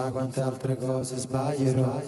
quante 0.00 0.40
altre 0.40 0.76
cose 0.76 1.16
sbaglierò. 1.16 2.00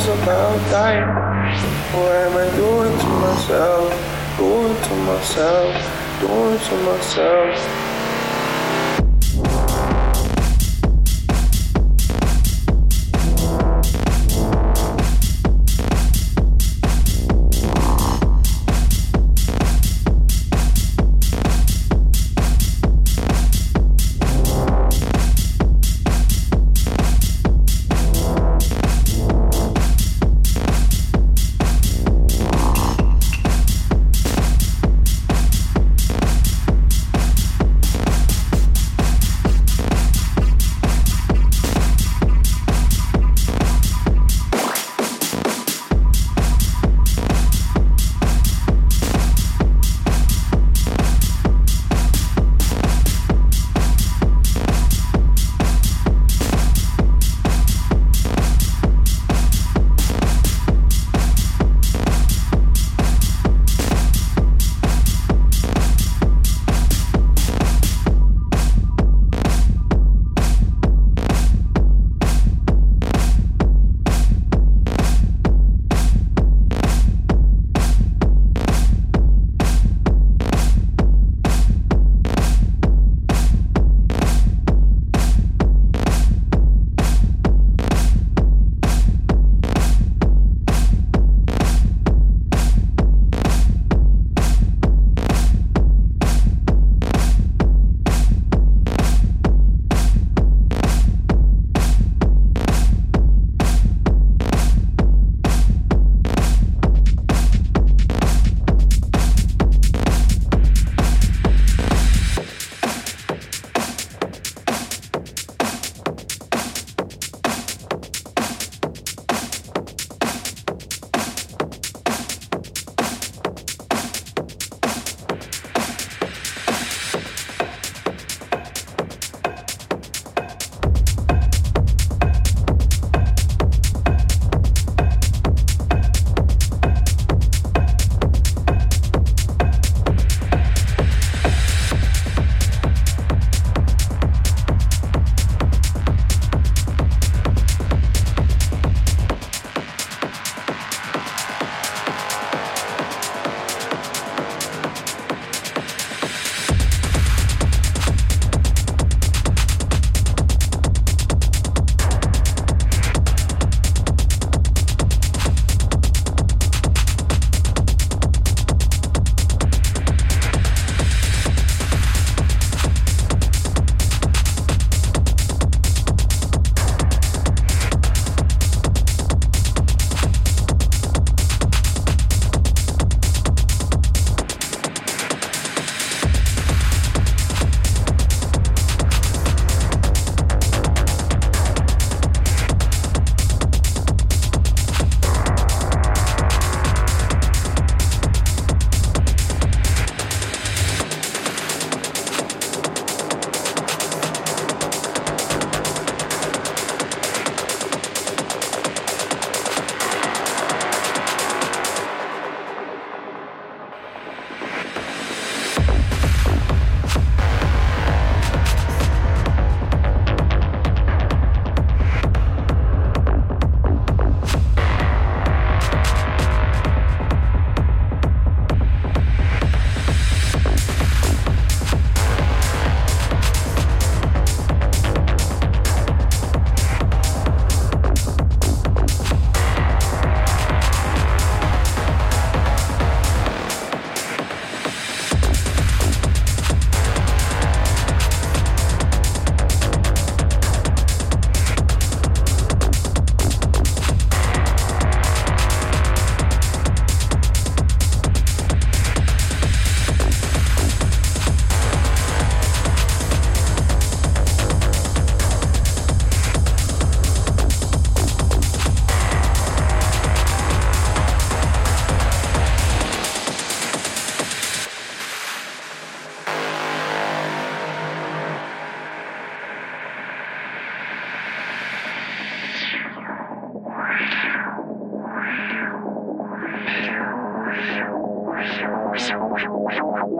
was 0.00 0.22
about 0.22 0.70
time. 0.70 1.52
What 1.94 2.14
am 2.14 2.36
I 2.36 2.56
doing 2.56 2.98
to 2.98 3.06
myself? 3.06 3.92
Doing 4.38 4.82
to 4.82 4.94
myself, 5.04 6.20
doing 6.20 6.58
to 6.58 6.74
myself. 6.84 7.89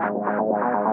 Wow, 0.00 0.14
wow, 0.14 0.44
wow. 0.44 0.89